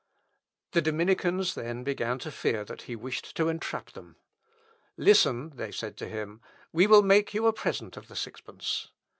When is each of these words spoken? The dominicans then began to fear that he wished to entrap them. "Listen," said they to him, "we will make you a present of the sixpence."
The 0.71 0.81
dominicans 0.81 1.53
then 1.53 1.83
began 1.83 2.17
to 2.25 2.31
fear 2.31 2.65
that 2.65 2.81
he 2.89 2.95
wished 2.95 3.35
to 3.37 3.49
entrap 3.49 3.91
them. 3.91 4.15
"Listen," 4.97 5.51
said 5.71 5.93
they 5.93 5.97
to 5.97 6.09
him, 6.09 6.41
"we 6.73 6.87
will 6.87 7.03
make 7.03 7.35
you 7.35 7.45
a 7.45 7.53
present 7.53 7.95
of 7.97 8.07
the 8.07 8.15
sixpence." 8.15 8.87